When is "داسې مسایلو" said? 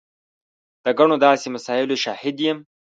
1.25-2.01